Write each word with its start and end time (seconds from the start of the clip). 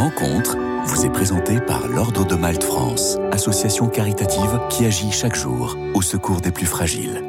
rencontre 0.00 0.56
vous 0.86 1.04
est 1.04 1.10
présentée 1.10 1.60
par 1.60 1.86
l'Ordre 1.86 2.26
de 2.26 2.34
Malte 2.34 2.64
France, 2.64 3.18
association 3.32 3.86
caritative 3.86 4.58
qui 4.70 4.86
agit 4.86 5.12
chaque 5.12 5.34
jour 5.34 5.76
au 5.92 6.00
secours 6.00 6.40
des 6.40 6.50
plus 6.50 6.64
fragiles. 6.64 7.22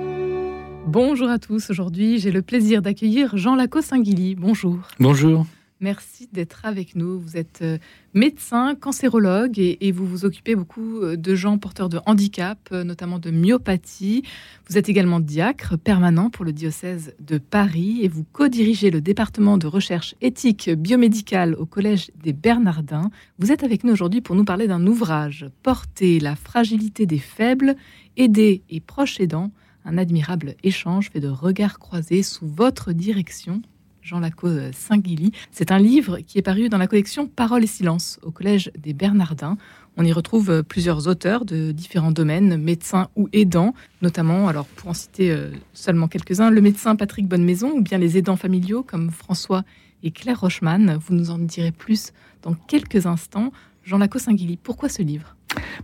Bonjour 0.88 1.30
à 1.30 1.38
tous, 1.38 1.70
aujourd'hui 1.70 2.18
j'ai 2.20 2.32
le 2.32 2.42
plaisir 2.42 2.82
d'accueillir 2.82 3.36
Jean 3.36 3.56
Laco 3.56 3.82
Singuilly. 3.82 4.36
Bonjour. 4.36 4.78
Bonjour. 5.02 5.46
Merci 5.84 6.30
d'être 6.32 6.68
avec 6.68 6.96
nous. 6.96 7.20
Vous 7.20 7.38
êtes 7.38 7.64
euh, 7.64 7.80
médecin, 8.14 8.76
cancérologue 8.76 9.58
et, 9.58 9.92
vous 9.92 10.06
vous 10.06 10.26
occupez 10.26 10.56
beaucoup 10.56 11.02
euh, 11.02 11.16
de 11.16 11.34
gens 11.34 11.58
porteurs 11.58 11.90
de 11.90 12.00
handicap, 12.06 12.60
euh, 12.72 12.84
notamment 12.84 13.18
de 13.18 13.32
myopathie. 13.32 14.22
Vous 14.70 14.78
êtes 14.78 14.90
également 14.90 15.20
diacre 15.20 15.80
permanent 15.80 16.30
pour 16.30 16.46
le 16.46 16.54
diocèse 16.54 17.16
de 17.20 17.40
Paris 17.40 18.02
et 18.04 18.08
vous 18.08 18.24
co-dirigez 18.32 18.92
le 18.92 19.02
département 19.02 19.58
de 19.58 19.66
recherche 19.66 20.14
éthique 20.22 20.70
biomédicale 20.70 21.56
au 21.56 21.66
Collège 21.66 22.12
des 22.24 22.34
Bernardins. 22.34 23.10
Vous 23.40 23.52
êtes 23.52 23.64
avec 23.64 23.84
nous 23.84 23.92
aujourd'hui 23.92 24.22
pour 24.22 24.36
nous 24.36 24.46
parler 24.46 24.68
d'un 24.68 24.86
ouvrage, 24.86 25.48
Porter 25.64 26.20
la 26.20 26.36
fragilité 26.36 27.08
des 27.08 27.18
faibles, 27.18 27.76
aider 28.18 28.62
et 28.70 28.82
proches 28.82 29.20
aidants, 29.20 29.50
un 29.84 29.98
admirable 29.98 30.54
échange 30.62 31.10
fait 31.10 31.20
de 31.20 31.28
regards 31.28 31.80
croisés 31.80 32.22
sous 32.22 32.46
votre 32.46 32.92
direction 32.92 33.64
Jean 34.02 34.20
Lacause 34.20 34.72
Saint-Guilly. 34.74 35.32
C'est 35.52 35.72
un 35.72 35.80
livre 35.80 36.20
qui 36.20 36.38
est 36.38 36.42
paru 36.42 36.70
dans 36.70 36.78
la 36.78 36.88
collection 36.88 37.28
Paroles 37.28 37.64
et 37.64 37.68
Silence 37.68 38.20
au 38.24 38.32
Collège 38.32 38.72
des 38.78 38.94
Bernardins. 38.94 39.58
On 39.98 40.06
y 40.06 40.14
retrouve 40.14 40.64
plusieurs 40.64 41.08
auteurs 41.08 41.46
de 41.46 41.72
différents 41.72 42.12
domaines, 42.12 42.58
médecins 42.58 43.10
ou 43.16 43.28
aidants, 43.34 43.74
notamment, 44.02 44.48
alors 44.48 44.66
pour 44.66 44.90
en 44.90 44.94
citer 44.94 45.32
euh, 45.32 45.52
seulement 45.74 46.08
quelques-uns, 46.08 46.50
le 46.50 46.62
médecin 46.62 46.96
Patrick 46.96 47.28
Bonnemaison 47.28 47.72
ou 47.72 47.82
bien 47.82 47.98
les 47.98 48.18
aidants 48.18 48.38
familiaux 48.38 48.84
comme 48.84 49.12
François 49.12 49.64
et 50.04 50.12
Claire 50.12 50.40
Rochman. 50.40 50.98
Vous 50.98 51.14
nous 51.14 51.30
en 51.30 51.38
direz 51.38 51.72
plus 51.72 52.14
dans 52.42 52.54
quelques 52.54 53.06
instants. 53.06 53.52
Jean 53.84 53.98
Lacause 53.98 54.24
Saint-Guilly, 54.24 54.58
pourquoi 54.58 54.90
ce 54.90 55.02
livre? 55.02 55.36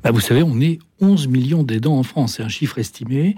Bah 0.03 0.11
Vous 0.11 0.19
savez, 0.19 0.43
on 0.43 0.59
est 0.61 0.79
11 1.01 1.27
millions 1.27 1.63
d'aidants 1.63 1.97
en 1.97 2.03
France, 2.03 2.35
c'est 2.37 2.43
un 2.43 2.49
chiffre 2.49 2.77
estimé 2.79 3.35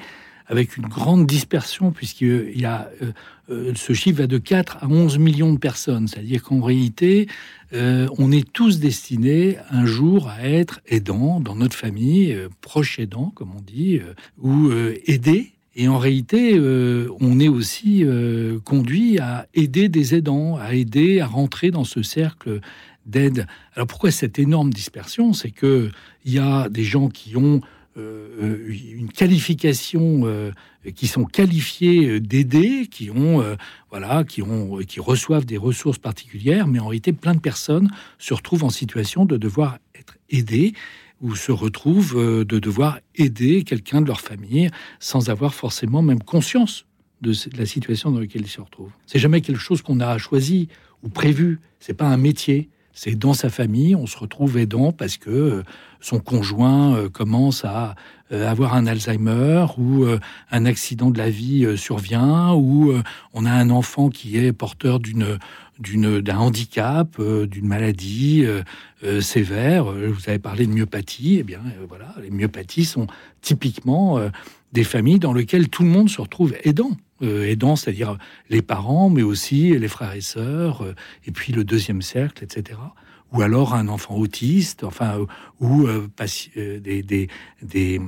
avec 0.49 0.77
une 0.77 0.87
grande 0.87 1.27
dispersion, 1.27 1.91
puisqu'il 1.91 2.59
y 2.59 2.65
a 2.65 2.89
euh, 3.01 3.11
euh, 3.51 3.71
ce 3.75 3.93
chiffre 3.93 4.17
va 4.19 4.27
de 4.27 4.39
4 4.39 4.77
à 4.81 4.87
11 4.87 5.19
millions 5.19 5.53
de 5.53 5.59
personnes. 5.59 6.07
C'est-à-dire 6.07 6.43
qu'en 6.43 6.59
réalité, 6.59 7.27
euh, 7.73 8.07
on 8.17 8.31
est 8.31 8.51
tous 8.51 8.79
destinés 8.79 9.57
un 9.69 9.85
jour 9.85 10.27
à 10.27 10.43
être 10.43 10.81
aidants 10.87 11.39
dans 11.39 11.55
notre 11.55 11.75
famille, 11.75 12.35
proches 12.61 12.99
aidants, 12.99 13.31
comme 13.35 13.51
on 13.55 13.61
dit, 13.61 14.01
ou 14.39 14.71
aidés. 15.05 15.53
Et 15.75 15.87
en 15.87 15.99
réalité, 15.99 16.59
on 17.19 17.39
est 17.39 17.47
aussi 17.47 18.03
conduit 18.65 19.19
à 19.19 19.47
aider 19.53 19.87
des 19.87 20.15
aidants, 20.15 20.57
à 20.57 20.73
aider 20.73 21.19
à 21.19 21.27
rentrer 21.27 21.71
dans 21.71 21.83
ce 21.83 22.01
cercle 22.01 22.59
d'aide. 23.05 23.47
Alors 23.75 23.87
pourquoi 23.87 24.11
cette 24.11 24.39
énorme 24.39 24.71
dispersion? 24.71 25.33
C'est 25.33 25.51
qu'il 25.51 25.91
y 26.25 26.39
a 26.39 26.69
des 26.69 26.83
gens 26.83 27.09
qui 27.09 27.37
ont 27.37 27.61
euh, 27.61 27.61
une 28.39 29.09
qualification, 29.09 30.21
euh, 30.25 30.51
qui 30.95 31.07
sont 31.07 31.25
qualifiés 31.25 32.19
d'aider, 32.19 32.87
qui 32.87 33.09
ont, 33.09 33.41
euh, 33.41 33.55
voilà, 33.89 34.23
qui 34.23 34.41
ont, 34.41 34.77
qui 34.77 34.99
reçoivent 34.99 35.45
des 35.45 35.57
ressources 35.57 35.97
particulières, 35.97 36.67
mais 36.67 36.79
en 36.79 36.87
réalité, 36.87 37.13
plein 37.13 37.33
de 37.33 37.39
personnes 37.39 37.91
se 38.17 38.33
retrouvent 38.33 38.63
en 38.63 38.69
situation 38.69 39.25
de 39.25 39.37
devoir 39.37 39.77
être 39.95 40.17
aidées 40.29 40.73
ou 41.21 41.35
se 41.35 41.51
retrouvent 41.51 42.45
de 42.45 42.59
devoir 42.59 42.99
aider 43.15 43.63
quelqu'un 43.63 44.01
de 44.01 44.07
leur 44.07 44.21
famille 44.21 44.69
sans 44.99 45.29
avoir 45.29 45.53
forcément 45.53 46.01
même 46.01 46.23
conscience 46.23 46.85
de 47.21 47.33
la 47.57 47.65
situation 47.65 48.11
dans 48.11 48.19
laquelle 48.19 48.43
ils 48.43 48.47
se 48.47 48.61
retrouvent. 48.61 48.91
C'est 49.05 49.19
jamais 49.19 49.41
quelque 49.41 49.59
chose 49.59 49.81
qu'on 49.81 49.99
a 49.99 50.17
choisi 50.17 50.69
ou 51.03 51.09
prévu. 51.09 51.59
C'est 51.79 51.93
pas 51.93 52.07
un 52.07 52.17
métier. 52.17 52.69
C'est 52.93 53.15
dans 53.15 53.33
sa 53.33 53.49
famille, 53.49 53.95
on 53.95 54.07
se 54.07 54.17
retrouve 54.17 54.57
aidant 54.57 54.91
parce 54.91 55.17
que 55.17 55.29
euh, 55.29 55.63
son 56.01 56.19
conjoint 56.19 56.95
euh, 56.95 57.09
commence 57.09 57.63
à 57.63 57.95
euh, 58.31 58.49
avoir 58.49 58.73
un 58.73 58.87
Alzheimer 58.87 59.65
ou 59.77 60.05
un 60.51 60.65
accident 60.65 61.09
de 61.09 61.17
la 61.17 61.29
vie 61.29 61.77
survient 61.77 62.53
ou 62.53 62.93
on 63.33 63.45
a 63.45 63.51
un 63.51 63.69
enfant 63.69 64.09
qui 64.09 64.37
est 64.37 64.51
porteur 64.53 64.99
d'une 64.99 65.39
d'un 65.79 66.37
handicap, 66.37 67.21
d'une 67.21 67.65
maladie 67.65 68.45
sévère. 69.21 69.85
Vous 69.85 70.27
avez 70.27 70.37
parlé 70.37 70.67
de 70.67 70.73
myopathie. 70.73 71.37
Eh 71.39 71.43
bien, 71.43 71.61
voilà, 71.87 72.13
les 72.21 72.29
myopathies 72.29 72.83
sont 72.83 73.07
typiquement 73.39 74.19
des 74.73 74.83
familles 74.83 75.19
dans 75.19 75.31
lesquelles 75.31 75.69
tout 75.69 75.83
le 75.83 75.89
monde 75.89 76.09
se 76.09 76.19
retrouve 76.19 76.53
aidant. 76.65 76.91
Euh, 77.21 77.45
aidant, 77.47 77.75
c'est-à-dire 77.75 78.17
les 78.49 78.61
parents, 78.61 79.09
mais 79.09 79.23
aussi 79.23 79.77
les 79.77 79.87
frères 79.89 80.13
et 80.13 80.21
sœurs, 80.21 80.83
euh, 80.83 80.95
et 81.25 81.31
puis 81.31 81.51
le 81.51 81.65
deuxième 81.65 82.01
cercle, 82.01 82.45
etc. 82.45 82.79
Ou 83.33 83.41
alors 83.41 83.73
un 83.73 83.89
enfant 83.89 84.15
autiste, 84.15 84.85
enfin, 84.85 85.19
euh, 85.19 85.25
ou 85.59 85.87
des, 86.55 87.03
des, 87.03 87.27
des, 87.61 88.01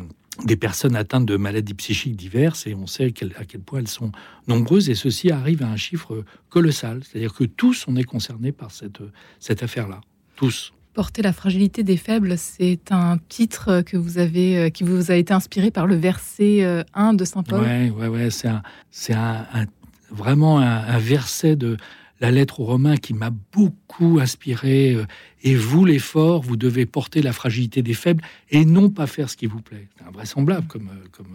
des, 0.46 0.56
personnes 0.56 0.96
atteintes 0.96 1.26
de 1.26 1.36
maladies 1.36 1.74
psychiques 1.74 2.16
diverses, 2.16 2.68
et 2.68 2.74
on 2.74 2.88
sait 2.88 3.14
à 3.36 3.44
quel 3.46 3.62
point 3.62 3.80
elles 3.80 3.90
sont 3.90 4.14
nombreuses, 4.48 4.90
et 4.90 4.96
ceci 4.96 5.30
arrive 5.30 5.62
à 5.62 5.68
un 5.68 5.78
chiffre 5.78 6.24
colossal. 6.50 7.04
C'est-à-dire 7.04 7.34
que 7.34 7.44
tous, 7.44 7.86
on 7.90 7.98
est 7.98 8.04
concernés 8.04 8.54
par 8.54 8.72
cette, 8.72 9.02
cette 9.40 9.62
affaire-là. 9.62 10.00
Tous. 10.38 10.74
Porter 10.94 11.22
la 11.22 11.32
fragilité 11.32 11.84
des 11.84 11.96
faibles, 11.96 12.38
c'est 12.38 12.92
un 12.92 13.18
titre 13.30 13.82
que 13.82 13.96
vous 13.96 14.18
avez, 14.18 14.58
euh, 14.58 14.70
qui 14.70 14.84
vous 14.84 15.10
a 15.10 15.16
été 15.16 15.34
inspiré 15.34 15.72
par 15.72 15.88
le 15.88 15.96
verset 15.96 16.64
1 16.94 17.14
euh, 17.14 17.14
de 17.14 17.24
Saint 17.24 17.44
Paul. 17.44 17.62
Ouais, 17.62 17.90
ouais, 17.90 18.08
ouais, 18.08 18.30
c'est 18.30 18.48
un, 18.48 19.46
un, 19.54 19.66
vraiment 20.10 20.60
un, 20.60 21.00
verset 21.00 21.56
de 21.56 21.78
la 22.22 22.30
lettre 22.30 22.60
aux 22.60 22.66
Romains 22.66 22.98
qui 22.98 23.14
m'a 23.14 23.32
beaucoup 23.52 24.20
inspiré. 24.22 24.94
Euh, 24.94 25.06
et 25.44 25.56
vous, 25.56 25.84
les 25.84 26.00
forts, 26.00 26.42
vous 26.42 26.56
devez 26.56 26.86
porter 26.86 27.22
la 27.22 27.34
fragilité 27.34 27.82
des 27.82 27.96
faibles 27.96 28.24
et 28.52 28.64
non 28.64 28.90
pas 28.90 29.08
faire 29.08 29.30
ce 29.30 29.36
qui 29.36 29.48
vous 29.48 29.62
plaît. 29.62 29.88
C'est 29.98 30.06
invraisemblable 30.08 30.68
comme, 30.68 30.90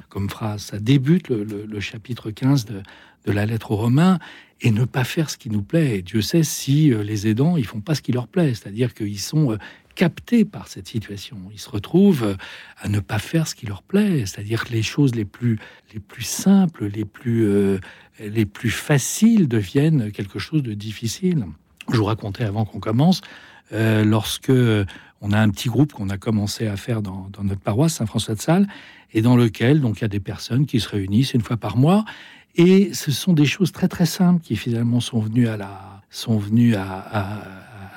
comme 0.08 0.30
phrase. 0.30 0.62
Ça 0.62 0.78
débute 0.78 1.28
le, 1.28 1.80
chapitre 1.80 2.30
15 2.30 2.66
de, 2.66 2.82
la 3.26 3.44
lettre 3.44 3.72
aux 3.72 3.76
Romains 3.76 4.20
et 4.60 4.70
ne 4.70 4.84
pas 4.84 5.02
faire 5.02 5.28
ce 5.28 5.36
qui 5.36 5.50
nous 5.50 5.62
plaît. 5.62 6.02
Dieu 6.02 6.22
sait 6.22 6.44
si 6.44 6.92
euh, 6.92 7.02
les 7.02 7.26
aidants, 7.26 7.56
ils 7.56 7.66
font 7.66 7.80
pas 7.80 7.96
ce 7.96 8.02
qui 8.02 8.12
leur 8.12 8.28
plaît, 8.28 8.54
c'est-à-dire 8.54 8.94
qu'ils 8.94 9.18
sont 9.18 9.52
euh, 9.52 9.58
captés 9.96 10.44
par 10.44 10.68
cette 10.68 10.86
situation. 10.86 11.36
Ils 11.52 11.58
se 11.58 11.68
retrouvent 11.68 12.22
euh, 12.22 12.36
à 12.78 12.88
ne 12.88 13.00
pas 13.00 13.18
faire 13.18 13.48
ce 13.48 13.56
qui 13.56 13.66
leur 13.66 13.82
plaît, 13.82 14.24
c'est-à-dire 14.26 14.64
que 14.64 14.72
les 14.72 14.82
choses 14.82 15.16
les 15.16 15.24
plus 15.24 15.58
les 15.92 15.98
plus 16.00 16.22
simples, 16.22 16.86
les 16.86 17.04
plus 17.04 17.78
les 18.20 18.46
plus 18.46 18.70
faciles 18.70 19.48
deviennent 19.48 20.12
quelque 20.12 20.38
chose 20.38 20.62
de 20.62 20.74
difficile. 20.74 21.46
Je 21.90 21.96
vous 21.96 22.04
racontais 22.04 22.44
avant 22.44 22.64
qu'on 22.64 22.80
commence, 22.80 23.20
lorsque 23.72 24.52
on 25.20 25.32
a 25.32 25.38
un 25.38 25.48
petit 25.50 25.68
groupe 25.68 25.92
qu'on 25.92 26.10
a 26.10 26.18
commencé 26.18 26.66
à 26.66 26.76
faire 26.76 27.02
dans, 27.02 27.28
notre 27.42 27.60
paroisse 27.60 27.94
Saint-François 27.94 28.34
de 28.34 28.40
Sales, 28.40 28.66
et 29.12 29.22
dans 29.22 29.36
lequel 29.36 29.80
donc 29.80 29.98
il 29.98 30.02
y 30.02 30.04
a 30.04 30.08
des 30.08 30.20
personnes 30.20 30.66
qui 30.66 30.80
se 30.80 30.88
réunissent 30.88 31.34
une 31.34 31.40
fois 31.40 31.56
par 31.56 31.76
mois 31.76 32.04
et 32.56 32.92
ce 32.94 33.10
sont 33.10 33.34
des 33.34 33.44
choses 33.44 33.70
très 33.70 33.88
très 33.88 34.06
simples 34.06 34.42
qui 34.42 34.56
finalement 34.56 35.00
sont 35.00 35.20
venues 35.20 35.48
à 35.48 35.56
la 35.56 36.02
sont 36.10 36.38
venues 36.38 36.74
à, 36.74 37.44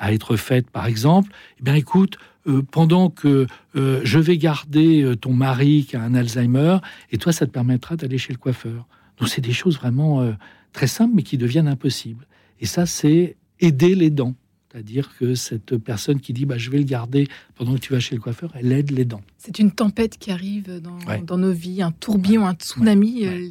être 0.08 0.36
faites. 0.36 0.70
Par 0.70 0.86
exemple, 0.86 1.32
eh 1.60 1.64
bien 1.64 1.76
écoute, 1.76 2.18
euh, 2.48 2.62
pendant 2.62 3.10
que 3.10 3.48
euh, 3.76 4.02
je 4.04 4.20
vais 4.20 4.38
garder 4.38 5.04
euh, 5.04 5.16
ton 5.16 5.34
mari 5.34 5.86
qui 5.88 5.96
a 5.96 6.02
un 6.02 6.16
Alzheimer, 6.16 6.78
et 7.12 7.18
toi 7.18 7.32
ça 7.32 7.46
te 7.46 7.52
permettra 7.52 7.96
d'aller 7.96 8.18
chez 8.18 8.34
le 8.34 8.40
coiffeur. 8.40 8.88
Donc 9.18 9.28
c'est 9.30 9.42
des 9.42 9.54
choses 9.54 9.78
vraiment 9.78 10.34
très 10.72 10.88
simples 10.88 11.14
mais 11.16 11.24
qui 11.24 11.38
deviennent 11.38 11.68
impossibles. 11.68 12.26
Et 12.62 12.66
ça 12.66 12.86
c'est 12.86 13.36
aider 13.60 13.96
les 13.96 14.10
dents. 14.10 14.36
C'est-à-dire 14.72 15.18
que 15.18 15.34
cette 15.34 15.78
personne 15.78 16.20
qui 16.20 16.32
dit 16.32 16.46
bah, 16.46 16.58
je 16.60 16.70
vais 16.70 16.78
le 16.78 16.84
garder 16.84 17.28
pendant 17.56 17.74
que 17.74 17.80
tu 17.80 17.92
vas 17.92 18.00
chez 18.00 18.14
le 18.14 18.22
coiffeur, 18.22 18.52
elle 18.54 18.72
aide 18.72 18.92
les 18.92 19.06
dents. 19.06 19.22
C'est 19.38 19.58
une 19.58 19.72
tempête 19.72 20.18
qui 20.20 20.30
arrive 20.30 20.80
dans, 21.26 21.38
nos 21.38 21.52
vies, 21.52 21.82
un 21.82 21.92
tourbillon, 21.92 22.46
un 22.46 22.54
tsunami. 22.54 23.26
Euh, 23.26 23.50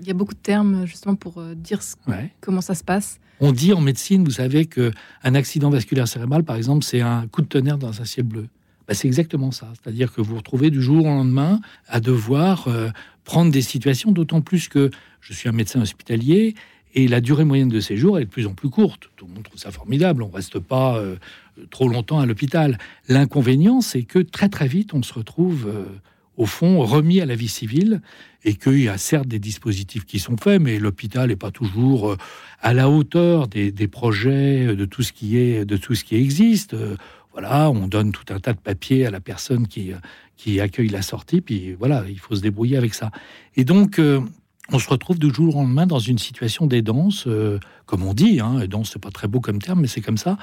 il 0.00 0.06
y 0.06 0.10
a 0.10 0.14
beaucoup 0.14 0.32
de 0.32 0.38
termes 0.38 0.86
justement 0.86 1.16
pour 1.16 1.38
euh, 1.38 1.54
dire 1.54 1.80
comment 2.40 2.62
ça 2.62 2.74
se 2.74 2.82
passe. 2.82 3.20
On 3.40 3.52
dit 3.52 3.72
en 3.74 3.80
médecine, 3.80 4.24
vous 4.24 4.32
savez, 4.32 4.64
que 4.64 4.90
un 5.22 5.34
accident 5.34 5.70
vasculaire 5.70 6.08
cérébral, 6.08 6.44
par 6.44 6.56
exemple, 6.56 6.82
c'est 6.82 7.02
un 7.02 7.26
coup 7.28 7.42
de 7.42 7.46
tonnerre 7.46 7.78
dans 7.78 8.00
un 8.00 8.04
ciel 8.04 8.24
bleu. 8.24 8.48
Bah, 8.88 8.94
c'est 8.94 9.06
exactement 9.06 9.50
ça. 9.50 9.70
C'est-à-dire 9.74 10.12
que 10.12 10.22
vous 10.22 10.30
vous 10.30 10.38
retrouvez 10.38 10.70
du 10.70 10.80
jour 10.80 11.04
au 11.04 11.08
lendemain 11.08 11.60
à 11.88 12.00
devoir 12.00 12.68
euh, 12.68 12.88
prendre 13.24 13.52
des 13.52 13.60
situations, 13.60 14.12
d'autant 14.12 14.40
plus 14.40 14.68
que 14.68 14.90
je 15.20 15.34
suis 15.34 15.48
un 15.48 15.52
médecin 15.52 15.82
hospitalier 15.82 16.54
et 16.94 17.08
la 17.08 17.20
durée 17.20 17.44
moyenne 17.44 17.68
de 17.68 17.80
séjour 17.80 18.18
est 18.18 18.24
de 18.24 18.30
plus 18.30 18.46
en 18.46 18.54
plus 18.54 18.70
courte. 18.70 19.10
Tout 19.16 19.26
le 19.26 19.34
monde 19.34 19.44
trouve 19.44 19.58
ça 19.58 19.70
formidable. 19.70 20.22
On 20.22 20.28
ne 20.28 20.34
reste 20.34 20.58
pas 20.58 20.96
euh, 20.96 21.16
trop 21.70 21.88
longtemps 21.88 22.20
à 22.20 22.26
l'hôpital. 22.26 22.78
L'inconvénient, 23.08 23.80
c'est 23.80 24.02
que 24.02 24.18
très 24.18 24.48
très 24.48 24.68
vite, 24.68 24.94
on 24.94 25.02
se 25.02 25.12
retrouve 25.12 25.68
euh, 25.68 25.84
au 26.36 26.46
fond 26.46 26.80
remis 26.82 27.20
à 27.20 27.26
la 27.26 27.34
vie 27.34 27.48
civile 27.48 28.00
et 28.44 28.54
qu'il 28.54 28.80
y 28.80 28.88
a 28.88 28.96
certes 28.96 29.26
des 29.26 29.38
dispositifs 29.38 30.04
qui 30.04 30.18
sont 30.18 30.36
faits, 30.36 30.62
mais 30.62 30.78
l'hôpital 30.78 31.28
n'est 31.28 31.36
pas 31.36 31.50
toujours 31.50 32.12
euh, 32.12 32.16
à 32.60 32.72
la 32.72 32.88
hauteur 32.88 33.48
des, 33.48 33.72
projets, 33.88 34.74
de 34.74 34.84
tout 34.84 35.02
ce 35.02 35.12
qui 35.12 35.38
est, 35.38 35.64
de 35.64 35.76
tout 35.76 35.94
ce 35.94 36.04
qui 36.04 36.16
existe. 36.16 36.74
voilà, 37.32 37.70
on 37.70 37.86
donne 37.86 38.12
tout 38.12 38.32
un 38.32 38.40
tas 38.40 38.52
de 38.52 38.58
papiers 38.58 39.06
à 39.06 39.10
la 39.10 39.20
personne 39.20 39.68
qui 39.68 39.92
qui 40.36 40.60
accueille 40.60 40.88
la 40.88 41.02
sortie, 41.02 41.40
puis 41.40 41.72
voilà, 41.72 42.04
il 42.08 42.18
faut 42.20 42.36
se 42.36 42.40
débrouiller 42.40 42.76
avec 42.76 42.94
ça. 42.94 43.10
Et 43.56 43.64
donc, 43.64 44.00
on 44.72 44.78
se 44.78 44.88
retrouve 44.88 45.18
du 45.18 45.32
jour 45.32 45.56
au 45.56 45.60
lendemain 45.60 45.86
dans 45.86 45.98
une 45.98 46.18
situation 46.18 46.66
d'aidance, 46.66 47.26
euh, 47.26 47.58
comme 47.86 48.02
on 48.02 48.14
dit, 48.14 48.40
hein, 48.40 48.60
aidance, 48.60 48.90
c'est 48.92 49.02
pas 49.02 49.10
très 49.10 49.28
beau 49.28 49.40
comme 49.40 49.60
terme, 49.60 49.80
mais 49.80 49.88
c'est 49.88 50.00
comme 50.00 50.18
ça. 50.18 50.36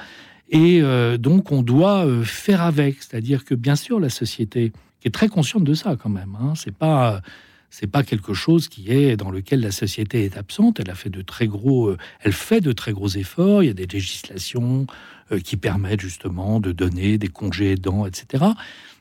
Et 0.48 0.80
donc, 1.18 1.50
on 1.50 1.60
doit 1.60 2.06
faire 2.22 2.62
avec. 2.62 3.02
C'est-à-dire 3.02 3.44
que, 3.44 3.56
bien 3.56 3.74
sûr, 3.74 3.98
la 3.98 4.10
société, 4.10 4.70
est 5.06 5.14
très 5.14 5.28
consciente 5.28 5.64
de 5.64 5.74
ça 5.74 5.96
quand 5.96 6.10
même, 6.10 6.36
hein, 6.40 6.52
c'est 6.56 6.74
pas 6.74 7.22
c'est 7.68 7.88
pas 7.88 8.04
quelque 8.04 8.32
chose 8.32 8.68
qui 8.68 8.90
est 8.90 9.16
dans 9.16 9.30
lequel 9.30 9.60
la 9.60 9.70
société 9.70 10.24
est 10.24 10.36
absente. 10.38 10.80
Elle 10.80 10.94
fait 10.94 11.10
de 11.10 11.20
très 11.20 11.46
gros, 11.46 11.88
euh, 11.88 11.98
elle 12.20 12.32
fait 12.32 12.60
de 12.60 12.72
très 12.72 12.92
gros 12.92 13.08
efforts. 13.08 13.62
Il 13.62 13.66
y 13.66 13.70
a 13.70 13.74
des 13.74 13.86
législations 13.86 14.86
euh, 15.30 15.40
qui 15.40 15.56
permettent 15.56 16.00
justement 16.00 16.60
de 16.60 16.72
donner 16.72 17.18
des 17.18 17.28
congés 17.28 17.72
aidants, 17.72 18.06
etc. 18.06 18.44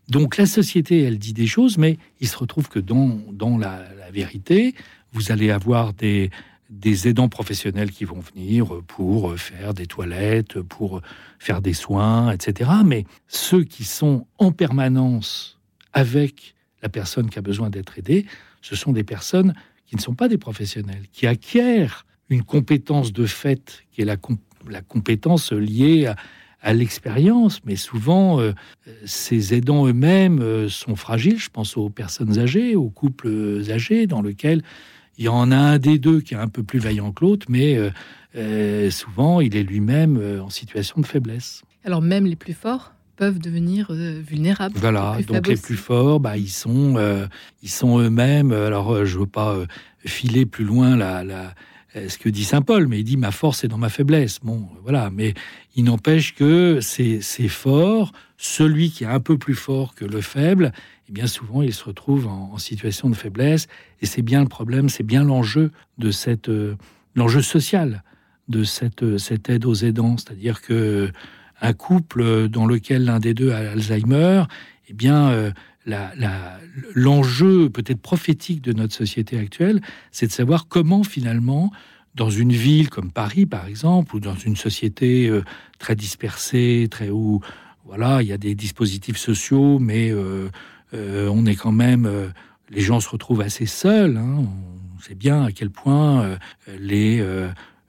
Donc 0.10 0.36
la 0.36 0.46
société, 0.46 1.04
elle 1.04 1.20
dit 1.20 1.32
des 1.32 1.48
choses, 1.48 1.78
mais 1.78 1.98
il 2.20 2.28
se 2.28 2.38
retrouve 2.38 2.68
que 2.68 2.80
dans, 2.80 3.18
dans 3.32 3.58
la, 3.58 3.86
vérité, 4.12 4.76
vous 5.16 5.32
allez 5.32 5.50
avoir 5.50 5.94
des, 5.94 6.30
aidants 7.08 7.30
professionnels 7.30 7.92
qui 7.92 8.04
vont 8.04 8.20
venir 8.20 8.82
pour 8.86 9.34
faire 9.40 9.74
des 9.74 9.88
toilettes, 9.88 10.62
pour 10.62 11.02
faire 11.40 11.62
des 11.62 11.74
soins, 11.74 12.32
etc. 12.32 12.70
Mais 12.86 13.06
ceux 13.28 13.64
qui 13.64 13.86
sont 13.86 14.28
en 14.38 14.52
permanence 14.52 15.58
avec 15.94 16.54
la 16.84 16.90
personne 16.90 17.30
qui 17.30 17.40
a 17.40 17.42
besoin 17.42 17.70
d'être 17.70 17.98
aidée, 17.98 18.26
ce 18.62 18.76
sont 18.76 18.92
des 18.92 19.06
personnes 19.06 19.56
qui 19.88 19.96
ne 19.96 20.02
sont 20.02 20.16
pas 20.16 20.28
des 20.28 20.38
professionnels, 20.38 21.04
qui 21.14 21.28
acquièrent 21.28 22.06
une 22.30 22.44
compétence 22.44 23.14
de 23.14 23.26
fait, 23.26 23.84
qui 23.92 24.02
est 24.02 24.06
la, 24.06 24.18
compétence 24.82 25.54
liée 25.54 26.12
à, 26.62 26.74
l'expérience. 26.74 27.62
Mais 27.64 27.76
souvent, 27.76 28.40
euh, 28.40 28.54
ces 29.06 29.54
aidants 29.54 29.88
eux-mêmes 29.88 30.42
euh, 30.42 30.68
sont 30.68 30.96
fragiles. 30.96 31.38
Je 31.38 31.52
pense 31.52 31.78
aux 31.78 31.90
personnes 31.90 32.40
âgées, 32.40 32.76
aux 32.76 32.90
couples 32.90 33.62
âgés, 33.70 34.08
dans 34.08 34.24
lesquels 34.24 34.64
il 35.18 35.26
y 35.26 35.30
en 35.30 35.52
a 35.52 35.58
un 35.58 35.78
des 35.78 36.00
deux 36.00 36.22
qui 36.22 36.34
est 36.34 36.38
un 36.38 36.48
peu 36.48 36.64
plus 36.64 36.80
vaillant 36.80 37.12
que 37.12 37.24
l'autre, 37.24 37.48
mais 37.50 37.78
euh, 38.36 38.92
souvent, 38.92 39.42
il 39.42 39.56
est 39.56 39.64
lui-même 39.64 40.42
en 40.42 40.50
situation 40.50 41.02
de 41.02 41.06
faiblesse. 41.06 41.64
Alors 41.86 42.02
même 42.02 42.26
les 42.26 42.36
plus 42.36 42.54
forts 42.54 42.96
peuvent 43.16 43.40
devenir 43.40 43.88
euh, 43.90 44.22
vulnérables. 44.26 44.78
Voilà, 44.78 45.18
donc 45.28 45.48
les 45.48 45.56
plus 45.56 45.78
forts, 45.78 46.20
bah, 46.20 46.38
ils 46.38 46.50
sont, 46.50 46.96
euh, 46.98 47.28
ils 47.64 47.70
sont 47.70 48.00
eux-mêmes. 48.00 48.52
Alors, 48.52 48.94
euh, 48.94 49.06
je 49.06 49.20
veux 49.20 49.26
pas 49.26 49.58
filer 50.06 50.46
plus 50.46 50.66
loin 50.66 50.96
la, 50.96 51.24
la, 51.24 51.54
ce 51.96 52.18
que 52.18 52.30
dit 52.30 52.44
saint 52.44 52.62
Paul, 52.62 52.88
mais 52.88 53.00
il 53.00 53.04
dit 53.04 53.18
ma 53.18 53.32
force 53.32 53.64
est 53.64 53.68
dans 53.68 53.78
ma 53.78 53.90
faiblesse. 53.90 54.40
Bon, 54.44 54.68
voilà, 54.84 55.10
mais 55.12 55.34
il 55.76 55.86
n'empêche 55.86 56.36
que 56.36 56.80
c'est 56.82 57.48
fort. 57.48 58.12
Celui 58.38 58.92
qui 58.92 59.06
est 59.06 59.08
un 59.08 59.20
peu 59.20 59.38
plus 59.38 59.56
fort 59.56 59.96
que 59.96 60.06
le 60.06 60.22
faible, 60.22 60.74
et 60.76 61.10
eh 61.10 61.12
bien 61.14 61.28
souvent, 61.28 61.62
il 61.62 61.74
se 61.74 61.84
retrouve 61.84 62.28
en, 62.28 62.58
situation 62.58 63.10
de 63.10 63.16
faiblesse. 63.16 63.68
Et 64.02 64.06
c'est 64.06 64.22
bien 64.22 64.42
le 64.42 64.50
problème, 64.50 64.90
c'est 64.90 65.04
bien 65.04 65.24
l'enjeu 65.24 65.72
de 65.98 66.12
cette, 66.12 66.52
l'enjeu 67.16 67.42
social 67.42 68.04
de 68.48 68.64
cette, 68.64 69.18
cette 69.18 69.50
aide 69.50 69.66
aux 69.66 69.74
aidants, 69.74 70.18
c'est-à-dire 70.18 70.62
que 70.62 71.12
un 71.62 71.74
couple 71.74 72.50
dans 72.50 72.66
lequel 72.66 73.06
l'un 73.06 73.20
des 73.20 73.34
deux 73.34 73.52
a 73.52 73.72
Alzheimer, 73.72 74.44
eh 74.90 74.94
bien, 74.94 75.30
euh, 75.30 75.52
l'enjeu 75.86 77.70
peut-être 77.70 78.02
prophétique 78.02 78.62
de 78.62 78.74
notre 78.74 78.94
société 78.94 79.38
actuelle, 79.38 79.82
c'est 80.12 80.28
de 80.28 80.32
savoir 80.32 80.68
comment 80.68 81.04
finalement, 81.04 81.72
dans 82.16 82.30
une 82.30 82.52
ville 82.52 82.90
comme 82.90 83.12
Paris 83.12 83.46
par 83.46 83.68
exemple, 83.68 84.16
ou 84.16 84.20
dans 84.20 84.36
une 84.36 84.56
société 84.56 85.28
euh, 85.28 85.44
très 85.80 85.96
dispersée, 85.96 86.88
très 86.90 87.10
où 87.10 87.42
voilà, 87.86 88.24
il 88.24 88.28
y 88.28 88.34
a 88.34 88.38
des 88.38 88.56
dispositifs 88.56 89.18
sociaux, 89.18 89.78
mais 89.78 90.10
euh, 90.12 90.50
on 90.92 91.46
est 91.46 91.56
quand 91.56 91.72
même, 91.72 92.10
les 92.72 92.82
gens 92.82 93.00
se 93.00 93.10
retrouvent 93.10 93.42
assez 93.42 93.68
seuls. 93.68 94.18
Hein. 94.18 94.46
on 94.96 95.00
sait 95.00 95.14
bien 95.14 95.44
à 95.44 95.52
quel 95.52 95.70
point 95.70 96.38
les 96.80 97.24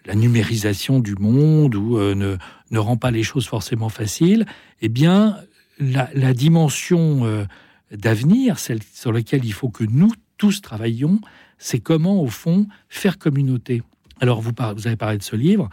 la 0.04 0.14
numérisation 0.14 1.00
du 1.00 1.14
monde 1.14 1.74
ou 1.74 1.98
ne, 1.98 2.36
ne 2.70 2.78
rend 2.78 2.96
pas 2.96 3.10
les 3.10 3.22
choses 3.22 3.46
forcément 3.46 3.88
faciles, 3.88 4.44
eh 4.82 4.88
bien, 4.88 5.36
la, 5.78 6.34
dimension 6.34 7.24
euh, 7.24 7.44
d'avenir, 7.90 8.58
celle 8.58 8.82
sur 8.82 9.12
laquelle 9.12 9.44
il 9.44 9.52
faut 9.52 9.68
que 9.68 9.84
nous 9.84 10.12
tous 10.36 10.60
travaillions, 10.60 11.20
c'est 11.58 11.80
comment, 11.80 12.20
au 12.20 12.26
fond, 12.26 12.66
faire 12.88 13.18
communauté. 13.18 13.82
Alors, 14.20 14.40
vous, 14.40 14.52
vous 14.76 14.86
avez 14.86 14.96
parlé 14.96 15.18
de 15.18 15.22
ce 15.22 15.36
livre. 15.36 15.68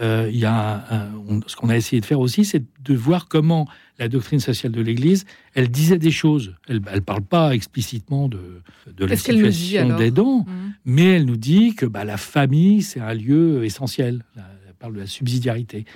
Euh, 0.00 0.28
il 0.30 0.38
y 0.38 0.44
a 0.44 1.08
ce 1.46 1.56
qu'on 1.56 1.70
a 1.70 1.76
essayé 1.76 2.00
de 2.00 2.06
faire 2.06 2.20
aussi, 2.20 2.44
c'est 2.44 2.62
de 2.82 2.94
voir 2.94 3.28
comment 3.28 3.66
la 3.98 4.08
doctrine 4.08 4.40
sociale 4.40 4.72
de 4.72 4.82
l'Église, 4.82 5.24
elle 5.54 5.70
disait 5.70 5.98
des 5.98 6.10
choses. 6.10 6.54
Elle 6.68 6.82
ne 6.82 7.00
parle 7.00 7.22
pas 7.22 7.54
explicitement 7.54 8.28
de, 8.28 8.62
de 8.94 9.04
la 9.06 9.16
situation 9.16 9.96
des 9.96 10.10
dons, 10.10 10.40
mmh. 10.40 10.72
mais 10.84 11.12
elle 11.12 11.24
nous 11.24 11.38
dit 11.38 11.74
que 11.74 11.86
bah, 11.86 12.04
la 12.04 12.18
famille, 12.18 12.82
c'est 12.82 13.00
un 13.00 13.14
lieu 13.14 13.64
essentiel. 13.64 14.22
Elle 14.36 14.74
parle 14.74 14.94
de 14.94 15.00
la 15.00 15.06
subsidiarité 15.06 15.86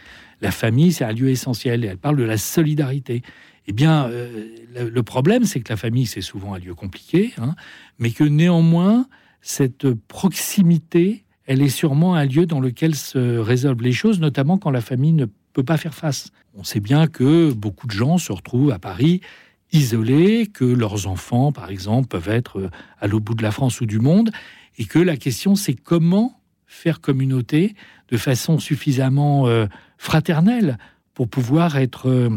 la 0.41 0.51
famille, 0.51 0.93
c'est 0.93 1.05
un 1.05 1.13
lieu 1.13 1.29
essentiel. 1.29 1.85
Et 1.85 1.89
elle 1.89 1.99
parle 1.99 2.17
de 2.17 2.25
la 2.25 2.39
solidarité. 2.39 3.23
Eh 3.67 3.73
bien, 3.73 4.09
euh, 4.09 4.49
le, 4.75 5.03
problème, 5.03 5.45
c'est 5.45 5.61
que 5.61 5.69
la 5.69 5.77
famille, 5.77 6.07
c'est 6.07 6.21
souvent 6.21 6.55
un 6.55 6.59
lieu 6.59 6.75
compliqué, 6.75 7.33
hein, 7.39 7.55
mais 7.99 8.11
que 8.11 8.25
néanmoins, 8.25 9.07
cette 9.43 9.93
proximité, 9.93 11.25
elle 11.47 11.63
est 11.63 11.69
sûrement 11.69 12.15
un 12.15 12.25
lieu 12.25 12.47
dans 12.47 12.61
lequel 12.61 12.95
se 12.95 13.39
résolvent 13.39 13.83
les 13.83 13.93
choses, 13.93 14.21
notamment 14.21 14.59
quand 14.59 14.71
la 14.71 14.81
famille 14.81 15.13
ne 15.13 15.27
peut 15.53 15.65
pas 15.65 15.77
faire 15.77 15.95
face. 15.95 16.31
On 16.55 16.65
sait 16.65 16.81
bien 16.81 17.07
que 17.07 17.53
beaucoup 17.53 17.87
de 17.87 17.93
gens 17.93 18.19
se 18.19 18.33
retrouvent 18.33 18.73
à 18.73 18.79
Paris 18.79 19.21
isolés, 19.73 20.47
que 20.47 20.65
leurs 20.65 21.07
enfants, 21.07 21.53
par 21.53 21.71
exemple, 21.71 22.09
peuvent 22.09 22.29
être 22.29 22.71
à 23.01 23.07
l'autre 23.07 23.25
bout 23.25 23.35
de 23.35 23.43
la 23.43 23.53
France 23.53 23.81
ou 23.81 23.87
du 23.87 24.01
monde, 24.01 24.31
et 24.79 24.85
que 24.85 24.99
la 24.99 25.17
question, 25.17 25.55
c'est 25.55 25.75
comment 25.75 26.41
faire 26.71 27.01
communauté 27.01 27.75
de 28.11 28.17
façon 28.17 28.59
suffisamment 28.59 29.49
euh, 29.49 29.67
fraternelle 29.99 30.79
pour 31.15 31.29
pouvoir 31.29 31.77
être, 31.77 32.09
euh, 32.09 32.31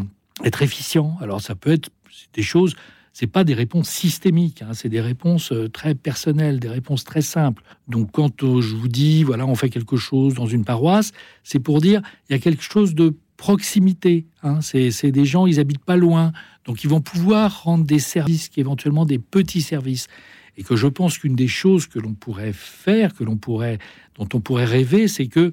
être 0.43 0.61
efficient. 0.61 1.17
Alors 1.21 1.41
ça 1.41 1.55
peut 1.55 1.71
être 1.71 1.89
des 2.33 2.43
choses, 2.43 2.75
c'est 3.11 3.27
pas 3.27 3.43
des 3.43 3.53
réponses 3.53 3.89
systémiques, 3.89 4.61
hein, 4.61 4.73
c'est 4.73 4.89
des 4.89 5.01
réponses 5.01 5.51
euh, 5.51 5.69
très 5.69 5.95
personnelles, 5.95 6.59
des 6.59 6.69
réponses 6.69 7.03
très 7.03 7.21
simples. 7.21 7.63
Donc 7.87 8.11
quand 8.11 8.41
je 8.41 8.75
vous 8.75 8.87
dis, 8.87 9.23
voilà, 9.23 9.45
on 9.45 9.55
fait 9.55 9.69
quelque 9.69 9.97
chose 9.97 10.33
dans 10.33 10.47
une 10.47 10.65
paroisse, 10.65 11.11
c'est 11.43 11.59
pour 11.59 11.81
dire, 11.81 12.01
il 12.29 12.33
y 12.33 12.35
a 12.35 12.39
quelque 12.39 12.63
chose 12.63 12.95
de 12.95 13.15
proximité. 13.37 14.25
Hein, 14.41 14.61
c'est 14.61 15.11
des 15.11 15.25
gens, 15.25 15.47
ils 15.47 15.59
habitent 15.59 15.83
pas 15.83 15.97
loin, 15.97 16.31
donc 16.65 16.83
ils 16.83 16.89
vont 16.89 17.01
pouvoir 17.01 17.63
rendre 17.63 17.85
des 17.85 17.99
services, 17.99 18.49
qui 18.49 18.59
éventuellement 18.59 19.05
des 19.05 19.19
petits 19.19 19.61
services. 19.61 20.07
Et 20.55 20.63
que 20.63 20.75
je 20.75 20.87
pense 20.87 21.17
qu'une 21.17 21.35
des 21.35 21.47
choses 21.47 21.87
que 21.87 21.97
l'on 21.99 22.13
pourrait 22.13 22.53
faire, 22.53 23.15
que 23.15 23.23
l'on 23.23 23.37
pourrait, 23.37 23.79
dont 24.19 24.29
on 24.33 24.39
pourrait 24.39 24.65
rêver, 24.65 25.07
c'est 25.07 25.25
que 25.25 25.51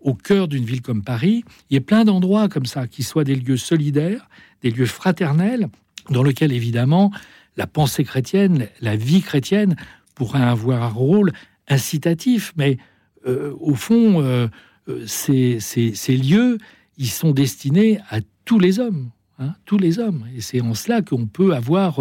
au 0.00 0.14
cœur 0.14 0.48
d'une 0.48 0.64
ville 0.64 0.82
comme 0.82 1.02
Paris, 1.02 1.44
il 1.68 1.74
y 1.74 1.76
a 1.76 1.80
plein 1.80 2.04
d'endroits 2.04 2.48
comme 2.48 2.66
ça 2.66 2.86
qui 2.86 3.02
soient 3.02 3.24
des 3.24 3.34
lieux 3.34 3.56
solidaires, 3.56 4.28
des 4.62 4.70
lieux 4.70 4.86
fraternels, 4.86 5.68
dans 6.08 6.22
lesquels 6.22 6.52
évidemment 6.52 7.10
la 7.56 7.66
pensée 7.66 8.04
chrétienne, 8.04 8.68
la 8.80 8.96
vie 8.96 9.20
chrétienne 9.20 9.76
pourrait 10.14 10.42
avoir 10.42 10.82
un 10.82 10.88
rôle 10.88 11.32
incitatif. 11.68 12.52
Mais 12.56 12.78
euh, 13.26 13.54
au 13.60 13.74
fond, 13.74 14.22
euh, 14.22 14.48
euh, 14.88 15.04
ces, 15.06 15.60
lieux, 16.08 16.58
ils 16.96 17.10
sont 17.10 17.32
destinés 17.32 18.00
à 18.08 18.20
tous 18.44 18.58
les 18.58 18.78
hommes, 18.78 19.10
hein, 19.38 19.54
tous 19.66 19.78
les 19.78 19.98
hommes. 19.98 20.26
Et 20.34 20.40
c'est 20.40 20.60
en 20.60 20.74
cela 20.74 21.02
qu'on 21.02 21.26
peut 21.26 21.54
avoir 21.54 22.00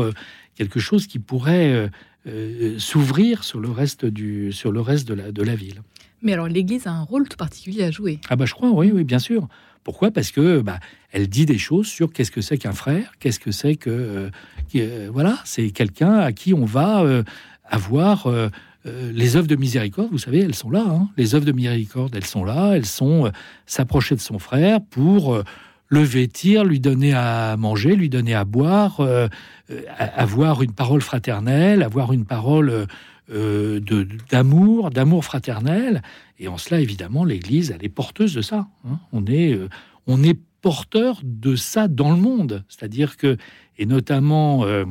quelque 0.55 0.79
chose 0.79 1.07
qui 1.07 1.19
pourrait 1.19 1.89
s'ouvrir 2.77 3.43
sur 3.43 3.59
le 3.59 3.69
reste 3.69 4.05
du, 4.05 4.51
sur 4.51 4.71
le 4.71 4.81
reste 4.81 5.07
de 5.07 5.43
la 5.43 5.55
ville. 5.55 5.81
Mais 6.21 6.33
alors 6.33 6.47
l'Église 6.47 6.87
a 6.87 6.91
un 6.91 7.03
rôle 7.03 7.27
tout 7.27 7.37
particulier 7.37 7.83
à 7.83 7.91
jouer. 7.91 8.19
Ah 8.29 8.35
bah 8.35 8.45
je 8.45 8.53
crois, 8.53 8.71
oui, 8.71 8.91
oui, 8.93 9.03
bien 9.03 9.19
sûr. 9.19 9.47
Pourquoi? 9.83 10.11
Parce 10.11 10.31
que 10.31 10.61
bah, 10.61 10.79
elle 11.11 11.27
dit 11.27 11.45
des 11.45 11.57
choses 11.57 11.87
sur 11.87 12.11
qu'est-ce 12.11 12.31
que 12.31 12.41
c'est 12.41 12.57
qu'un 12.57 12.73
frère, 12.73 13.13
qu'est-ce 13.19 13.39
que 13.39 13.51
c'est 13.51 13.75
que 13.75 13.89
euh, 13.89 14.29
euh, 14.75 15.09
voilà, 15.11 15.39
c'est 15.45 15.71
quelqu'un 15.71 16.17
à 16.17 16.31
qui 16.31 16.53
on 16.53 16.65
va 16.65 17.01
euh, 17.01 17.23
avoir 17.65 18.27
les 18.85 19.35
œuvres 19.35 19.47
de 19.47 19.55
miséricorde. 19.55 20.09
Vous 20.11 20.17
savez, 20.17 20.39
elles 20.39 20.55
sont 20.55 20.71
là. 20.71 20.83
Hein. 20.87 21.09
Les 21.17 21.35
œuvres 21.35 21.45
de 21.45 21.51
miséricorde, 21.51 22.15
elles 22.15 22.25
sont 22.25 22.43
là. 22.43 22.73
Elles 22.75 22.85
sont 22.85 23.31
s'approcher 23.65 24.15
de 24.15 24.21
son 24.21 24.39
frère 24.39 24.79
pour 24.81 25.43
le 25.89 26.01
vêtir, 26.01 26.63
lui 26.63 26.79
donner 26.79 27.13
à 27.13 27.57
manger, 27.57 27.95
lui 27.95 28.09
donner 28.09 28.35
à 28.35 28.45
boire, 28.45 29.01
avoir 29.87 30.61
une 30.61 30.73
parole 30.73 31.01
fraternelle, 31.01 31.81
avoir 31.83 32.13
une 32.13 32.25
parole 32.25 32.87
euh, 33.31 33.79
d'amour, 34.31 34.89
d'amour 34.89 35.23
fraternel. 35.23 36.01
Et 36.39 36.47
en 36.47 36.57
cela, 36.57 36.81
évidemment, 36.81 37.23
l'Église, 37.23 37.69
elle 37.69 37.85
est 37.85 37.89
porteuse 37.89 38.33
de 38.33 38.41
ça. 38.41 38.67
Hein. 38.87 38.97
On, 39.11 39.23
est, 39.27 39.53
euh, 39.53 39.69
on 40.07 40.23
est 40.23 40.39
porteur 40.61 41.19
de 41.23 41.55
ça 41.55 41.87
dans 41.87 42.09
le 42.09 42.17
monde. 42.17 42.63
C'est-à-dire 42.69 43.17
que, 43.17 43.37
et 43.77 43.85
notamment 43.85 44.63
euh, 44.63 44.85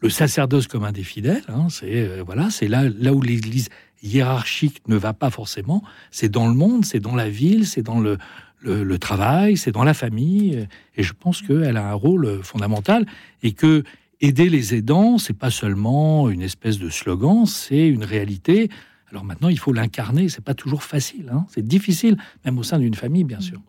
le 0.00 0.08
sacerdoce 0.08 0.66
commun 0.66 0.92
des 0.92 1.02
fidèles, 1.02 1.44
hein, 1.48 1.66
c'est 1.68 2.20
voilà, 2.22 2.48
là 2.68 3.12
où 3.12 3.20
l'Église 3.20 3.68
hiérarchique 4.02 4.88
ne 4.88 4.96
va 4.96 5.12
pas 5.12 5.28
forcément. 5.28 5.82
C'est 6.10 6.30
dans 6.30 6.48
le 6.48 6.54
monde, 6.54 6.86
c'est 6.86 7.00
dans 7.00 7.16
la 7.16 7.28
ville, 7.28 7.66
c'est 7.66 7.82
dans 7.82 8.00
le, 8.00 8.16
le, 8.60 8.98
travail, 8.98 9.56
c'est 9.56 9.72
dans 9.72 9.84
la 9.84 9.94
famille. 9.94 10.66
Et 10.96 11.02
je 11.02 11.12
pense 11.12 11.42
qu'elle 11.42 11.76
a 11.76 11.90
un 11.90 11.94
rôle 11.94 12.42
fondamental 12.42 13.06
et 13.42 13.52
que 13.52 13.84
aider 14.20 14.48
les 14.48 14.74
aidants, 14.74 15.18
c'est 15.18 15.36
pas 15.36 15.50
seulement 15.50 16.28
une 16.28 16.42
espèce 16.42 16.78
de 16.78 16.90
slogan, 16.90 17.46
c'est 17.46 17.88
une 17.88 18.04
réalité. 18.04 18.68
Alors 19.10 19.24
maintenant, 19.24 19.48
il 19.48 19.58
faut 19.58 19.72
l'incarner. 19.72 20.28
C'est 20.28 20.44
pas 20.44 20.54
toujours 20.54 20.82
facile. 20.82 21.30
Hein. 21.32 21.46
C'est 21.48 21.66
difficile, 21.66 22.16
même 22.44 22.58
au 22.58 22.62
sein 22.62 22.78
d'une 22.78 22.94
famille, 22.94 23.24
bien 23.24 23.40
sûr. 23.40 23.60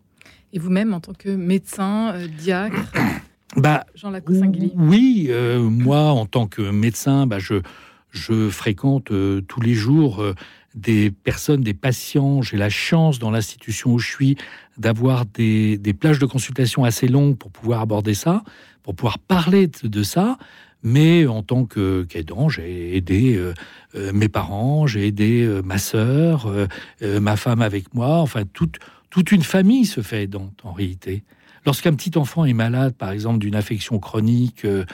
Et 0.52 0.58
vous-même, 0.58 0.92
en 0.92 1.00
tant 1.00 1.14
que 1.14 1.28
médecin, 1.28 2.12
euh, 2.14 2.26
diacre, 2.26 2.92
bah, 3.56 3.86
Jean 3.94 4.10
Laco-Singuilly 4.10 4.72
Oui, 4.76 5.26
euh, 5.30 5.60
moi, 5.60 6.10
en 6.10 6.26
tant 6.26 6.46
que 6.46 6.70
médecin, 6.70 7.26
bah, 7.26 7.38
je, 7.38 7.62
je 8.10 8.48
fréquente 8.48 9.10
euh, 9.10 9.40
tous 9.40 9.60
les 9.60 9.74
jours 9.74 10.24
des 10.74 11.10
personnes, 11.10 11.62
des 11.62 11.74
patients. 11.74 12.42
J'ai 12.42 12.56
la 12.56 12.70
chance 12.70 13.18
dans 13.18 13.30
l'institution 13.30 13.92
où 13.92 13.98
je 13.98 14.08
suis 14.08 14.36
d'avoir 14.78 15.26
des, 15.26 15.78
plages 15.98 16.18
de 16.18 16.26
consultation 16.26 16.84
assez 16.84 17.08
longues 17.08 17.36
pour 17.36 17.50
pouvoir 17.50 17.80
aborder 17.80 18.14
ça, 18.14 18.42
pour 18.82 18.94
pouvoir 18.94 19.18
parler 19.18 19.68
de, 19.68 20.02
ça. 20.02 20.38
Mais 20.82 21.26
en 21.26 21.42
tant 21.42 21.66
qu'aidant, 21.66 22.48
j'ai 22.48 22.96
aidé 22.96 23.36
euh, 23.36 23.52
euh, 23.94 24.12
mes 24.14 24.28
parents, 24.28 24.86
j'ai 24.86 25.06
aidé 25.06 25.42
euh, 25.42 25.60
ma 25.62 25.76
sœur, 25.76 26.46
euh, 26.46 27.20
ma 27.20 27.36
femme 27.36 27.60
avec 27.60 27.92
moi. 27.92 28.20
Enfin, 28.20 28.44
toute, 28.50 28.78
toute 29.10 29.32
une 29.32 29.42
famille 29.42 29.84
se 29.84 30.00
fait 30.00 30.22
aidante 30.22 30.60
en 30.64 30.72
réalité. 30.72 31.22
Lorsqu'un 31.66 31.94
petit 31.94 32.16
enfant 32.16 32.44
est 32.44 32.54
malade, 32.54 32.94
par 32.94 33.10
exemple, 33.10 33.38
d'une 33.38 33.54
affection 33.54 33.98
chronique, 33.98 34.64
euh, 34.64 34.84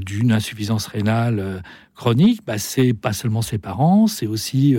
d'une 0.00 0.32
insuffisance 0.32 0.86
rénale 0.86 1.38
euh, 1.38 1.60
chronique, 1.94 2.40
bah, 2.46 2.58
c'est 2.58 2.92
pas 2.92 3.12
seulement 3.12 3.42
ses 3.42 3.58
parents, 3.58 4.06
c'est 4.06 4.26
aussi 4.26 4.76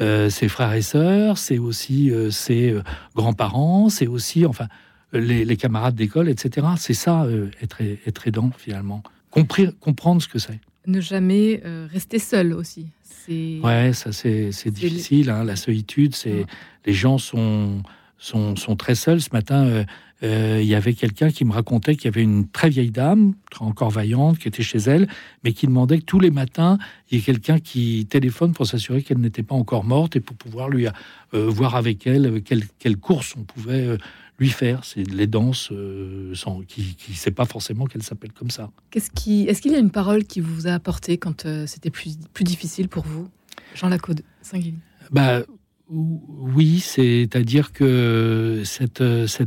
euh, 0.00 0.30
ses 0.30 0.48
frères 0.48 0.72
et 0.74 0.82
sœurs, 0.82 1.38
c'est 1.38 1.58
aussi 1.58 2.12
ses 2.30 2.76
grands-parents, 3.16 3.88
c'est 3.88 4.06
aussi, 4.06 4.44
enfin, 4.44 4.66
les, 5.12 5.44
les 5.44 5.56
camarades 5.56 5.94
d'école, 5.94 6.28
etc. 6.28 6.66
C'est 6.76 6.94
ça, 6.94 7.26
être, 7.62 7.80
être 8.06 8.28
aidant, 8.28 8.50
finalement. 8.56 9.02
Comprendre 9.30 10.20
ce 10.20 10.28
que 10.28 10.38
c'est. 10.38 10.60
Ne 10.86 11.00
jamais 11.00 11.62
rester 11.90 12.18
seul 12.18 12.52
aussi. 12.52 12.88
Ouais, 13.28 13.92
ça 13.92 14.12
c'est 14.12 14.70
difficile. 14.70 15.30
Hein, 15.30 15.44
la 15.44 15.56
solitude, 15.56 16.14
c'est 16.14 16.32
ouais. 16.32 16.46
les 16.86 16.92
gens 16.92 17.18
sont, 17.18 17.82
sont, 18.16 18.56
sont 18.56 18.76
très 18.76 18.94
seuls. 18.94 19.20
Ce 19.20 19.30
matin, 19.32 19.64
euh, 19.66 19.84
euh, 20.22 20.58
il 20.60 20.66
y 20.66 20.74
avait 20.74 20.94
quelqu'un 20.94 21.30
qui 21.30 21.44
me 21.44 21.52
racontait 21.52 21.94
qu'il 21.96 22.06
y 22.06 22.08
avait 22.08 22.22
une 22.22 22.48
très 22.48 22.68
vieille 22.68 22.90
dame, 22.90 23.34
encore 23.60 23.90
vaillante, 23.90 24.38
qui 24.38 24.48
était 24.48 24.62
chez 24.62 24.78
elle, 24.78 25.08
mais 25.44 25.52
qui 25.52 25.66
demandait 25.66 25.98
que 25.98 26.04
tous 26.04 26.20
les 26.20 26.30
matins, 26.30 26.78
il 27.10 27.18
y 27.18 27.20
ait 27.20 27.24
quelqu'un 27.24 27.58
qui 27.58 28.06
téléphone 28.10 28.52
pour 28.52 28.66
s'assurer 28.66 29.02
qu'elle 29.02 29.18
n'était 29.18 29.42
pas 29.42 29.54
encore 29.54 29.84
morte 29.84 30.16
et 30.16 30.20
pour 30.20 30.36
pouvoir 30.36 30.68
lui 30.68 30.86
euh, 31.34 31.46
voir 31.46 31.76
avec 31.76 32.06
elle 32.06 32.42
quelle, 32.42 32.64
quelle 32.78 32.96
course 32.96 33.34
on 33.36 33.42
pouvait 33.42 33.86
euh, 33.86 33.98
lui 34.38 34.50
faire. 34.50 34.84
C'est 34.84 35.02
les 35.02 35.26
danses 35.26 35.70
euh, 35.72 36.34
sans, 36.34 36.62
qui 36.62 36.96
ne 37.08 37.14
sait 37.14 37.30
pas 37.30 37.44
forcément 37.44 37.86
qu'elle 37.86 38.02
s'appelle 38.02 38.32
comme 38.32 38.50
ça. 38.50 38.70
Qu'est-ce 38.90 39.10
qui, 39.10 39.42
est-ce 39.42 39.60
qu'il 39.60 39.72
y 39.72 39.74
a 39.74 39.78
une 39.78 39.90
parole 39.90 40.24
qui 40.24 40.40
vous 40.40 40.66
a 40.66 40.72
apporté 40.72 41.18
quand 41.18 41.46
euh, 41.46 41.66
c'était 41.66 41.90
plus, 41.90 42.16
plus 42.32 42.44
difficile 42.44 42.88
pour 42.88 43.04
vous, 43.04 43.28
Jean 43.74 43.88
Lacaude 43.88 44.22
Singuilly 44.42 44.78
bah, 45.10 45.42
oui, 45.90 46.80
c'est-à-dire 46.80 47.72
que 47.72 48.62
cette, 48.64 49.02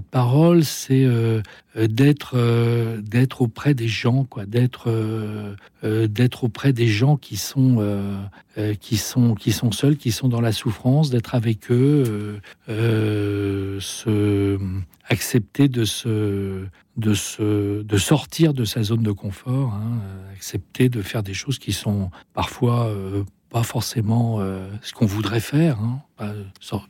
parole, 0.10 0.64
c'est 0.64 1.04
euh, 1.06 1.42
d'être 1.76 2.34
euh, 2.36 3.00
d'être 3.02 3.44
auprès 3.44 3.76
des 3.76 3.88
gens, 3.88 4.26
quoi, 4.26 4.46
d'être 4.48 4.90
euh, 4.90 5.56
auprès 6.42 6.74
des 6.74 6.88
gens 6.88 7.16
qui 7.18 7.38
sont 7.38 7.78
seuls, 9.72 9.98
qui 9.98 10.12
sont 10.12 10.28
dans 10.30 10.42
la 10.42 10.52
souffrance, 10.52 11.12
d'être 11.12 11.36
avec 11.36 11.70
eux, 11.72 12.40
accepter 15.10 15.68
de 15.68 15.86
se 15.86 16.66
de 16.98 17.14
se 17.14 17.84
de 17.84 17.98
sortir 17.98 18.54
de 18.56 18.66
sa 18.66 18.82
zone 18.82 19.04
de 19.04 19.12
confort, 19.12 19.74
hein, 19.76 20.00
accepter 20.34 20.90
de 20.90 21.04
faire 21.04 21.22
des 21.22 21.36
choses 21.36 21.60
qui 21.60 21.72
sont 21.72 22.10
parfois 22.34 22.92
pas 23.52 23.64
forcément 23.64 24.38
euh, 24.40 24.68
ce 24.82 24.94
qu'on 24.94 25.06
voudrait 25.06 25.42
faire, 25.42 25.78
hein, 25.80 26.02
pas, 26.18 26.34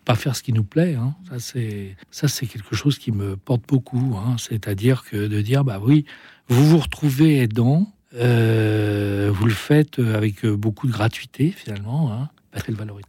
pas, 0.05 0.15
faire 0.15 0.35
ce 0.35 0.43
qui 0.43 0.53
nous 0.53 0.63
plaît. 0.63 0.95
Hein. 0.95 1.15
Ça, 1.29 1.39
c'est 1.39 1.95
ça, 2.11 2.27
c'est 2.27 2.45
quelque 2.45 2.75
chose 2.75 2.97
qui 2.97 3.11
me 3.11 3.35
porte 3.35 3.63
beaucoup. 3.67 4.15
Hein. 4.15 4.35
C'est-à-dire 4.37 5.03
que 5.03 5.27
de 5.27 5.41
dire, 5.41 5.63
bah 5.63 5.79
oui, 5.81 6.05
vous 6.47 6.65
vous 6.65 6.77
retrouvez 6.77 7.39
aidant, 7.39 7.91
euh, 8.13 9.31
vous 9.33 9.45
le 9.45 9.53
faites 9.53 9.99
avec 9.99 10.45
beaucoup 10.45 10.87
de 10.87 10.91
gratuité 10.91 11.51
finalement. 11.51 12.13
Hein. 12.13 12.29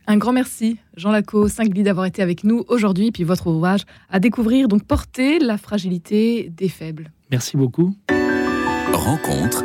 Un 0.06 0.16
grand 0.18 0.32
merci, 0.32 0.78
Jean 0.96 1.10
Laco, 1.10 1.48
5 1.48 1.72
d'avoir 1.82 2.06
été 2.06 2.22
avec 2.22 2.44
nous 2.44 2.64
aujourd'hui. 2.68 3.10
Puis 3.10 3.24
votre 3.24 3.48
ouvrage 3.48 3.82
à 4.08 4.20
découvrir, 4.20 4.68
donc 4.68 4.84
porter 4.84 5.38
la 5.40 5.58
fragilité 5.58 6.50
des 6.56 6.68
faibles. 6.68 7.10
Merci 7.30 7.56
beaucoup. 7.56 7.96
Rencontre 8.92 9.64